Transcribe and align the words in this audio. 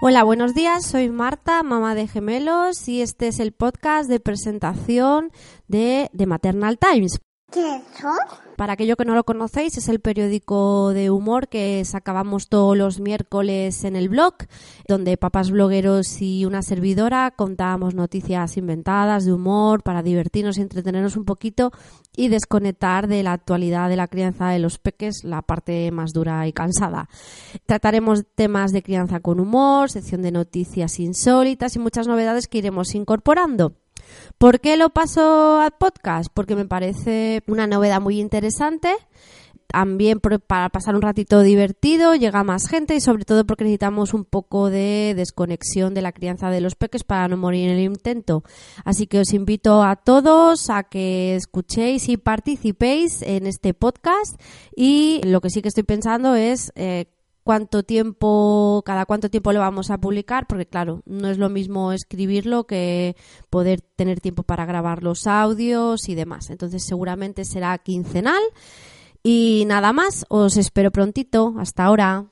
Hola, 0.00 0.22
buenos 0.22 0.54
días. 0.54 0.86
Soy 0.86 1.08
Marta, 1.08 1.64
mamá 1.64 1.96
de 1.96 2.06
gemelos, 2.06 2.86
y 2.86 3.02
este 3.02 3.26
es 3.26 3.40
el 3.40 3.50
podcast 3.50 4.08
de 4.08 4.20
presentación 4.20 5.32
de, 5.66 6.08
The 6.16 6.26
Maternal 6.26 6.78
Times. 6.78 7.18
¿Qué 7.50 7.76
es 7.76 7.82
eso? 7.96 8.08
Para 8.56 8.74
aquello 8.74 8.96
que 8.96 9.06
no 9.06 9.14
lo 9.14 9.24
conocéis, 9.24 9.78
es 9.78 9.88
el 9.88 10.00
periódico 10.00 10.90
de 10.92 11.10
humor 11.10 11.48
que 11.48 11.82
sacábamos 11.86 12.48
todos 12.48 12.76
los 12.76 13.00
miércoles 13.00 13.84
en 13.84 13.96
el 13.96 14.10
blog, 14.10 14.34
donde 14.86 15.16
papás 15.16 15.50
blogueros 15.50 16.20
y 16.20 16.44
una 16.44 16.60
servidora 16.60 17.30
contábamos 17.30 17.94
noticias 17.94 18.58
inventadas 18.58 19.24
de 19.24 19.32
humor 19.32 19.82
para 19.82 20.02
divertirnos 20.02 20.58
y 20.58 20.62
entretenernos 20.62 21.16
un 21.16 21.24
poquito 21.24 21.72
y 22.14 22.28
desconectar 22.28 23.06
de 23.06 23.22
la 23.22 23.32
actualidad 23.32 23.88
de 23.88 23.96
la 23.96 24.08
crianza 24.08 24.48
de 24.48 24.58
los 24.58 24.78
peques, 24.78 25.24
la 25.24 25.40
parte 25.40 25.90
más 25.90 26.12
dura 26.12 26.46
y 26.46 26.52
cansada. 26.52 27.08
Trataremos 27.64 28.24
temas 28.34 28.72
de 28.72 28.82
crianza 28.82 29.20
con 29.20 29.40
humor, 29.40 29.90
sección 29.90 30.20
de 30.20 30.32
noticias 30.32 30.98
insólitas 30.98 31.76
y 31.76 31.78
muchas 31.78 32.08
novedades 32.08 32.46
que 32.46 32.58
iremos 32.58 32.94
incorporando. 32.94 33.76
¿Por 34.38 34.60
qué 34.60 34.76
lo 34.76 34.90
paso 34.90 35.60
al 35.60 35.72
podcast? 35.72 36.28
Porque 36.32 36.56
me 36.56 36.64
parece 36.64 37.42
una 37.46 37.66
novedad 37.66 38.00
muy 38.00 38.20
interesante. 38.20 38.94
También 39.70 40.18
para 40.18 40.70
pasar 40.70 40.94
un 40.94 41.02
ratito 41.02 41.42
divertido, 41.42 42.14
llega 42.14 42.42
más 42.42 42.68
gente 42.68 42.94
y 42.94 43.00
sobre 43.00 43.26
todo 43.26 43.44
porque 43.44 43.64
necesitamos 43.64 44.14
un 44.14 44.24
poco 44.24 44.70
de 44.70 45.12
desconexión 45.14 45.92
de 45.92 46.00
la 46.00 46.12
crianza 46.12 46.48
de 46.48 46.62
los 46.62 46.74
peques 46.74 47.04
para 47.04 47.28
no 47.28 47.36
morir 47.36 47.68
en 47.68 47.76
el 47.76 47.84
intento. 47.84 48.44
Así 48.86 49.06
que 49.06 49.20
os 49.20 49.34
invito 49.34 49.82
a 49.82 49.96
todos 49.96 50.70
a 50.70 50.84
que 50.84 51.36
escuchéis 51.36 52.08
y 52.08 52.16
participéis 52.16 53.20
en 53.20 53.46
este 53.46 53.74
podcast 53.74 54.40
y 54.74 55.20
lo 55.24 55.42
que 55.42 55.50
sí 55.50 55.60
que 55.60 55.68
estoy 55.68 55.84
pensando 55.84 56.34
es 56.34 56.72
eh, 56.74 57.04
cuánto 57.48 57.82
tiempo, 57.82 58.82
cada 58.84 59.06
cuánto 59.06 59.30
tiempo 59.30 59.54
lo 59.54 59.60
vamos 59.60 59.90
a 59.90 59.96
publicar, 59.96 60.46
porque 60.46 60.66
claro, 60.66 61.00
no 61.06 61.30
es 61.30 61.38
lo 61.38 61.48
mismo 61.48 61.92
escribirlo 61.92 62.66
que 62.66 63.16
poder 63.48 63.80
tener 63.80 64.20
tiempo 64.20 64.42
para 64.42 64.66
grabar 64.66 65.02
los 65.02 65.26
audios 65.26 66.10
y 66.10 66.14
demás. 66.14 66.50
Entonces 66.50 66.84
seguramente 66.84 67.46
será 67.46 67.78
quincenal. 67.78 68.42
Y 69.22 69.64
nada 69.66 69.94
más, 69.94 70.26
os 70.28 70.58
espero 70.58 70.90
prontito. 70.90 71.54
Hasta 71.56 71.86
ahora. 71.86 72.26